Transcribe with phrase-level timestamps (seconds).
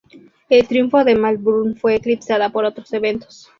[0.49, 3.47] El triunfo de Milburn fue eclipsada por otros eventos.